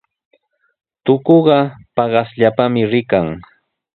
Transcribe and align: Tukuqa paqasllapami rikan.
Tukuqa 1.05 1.59
paqasllapami 1.95 2.83
rikan. 2.91 3.27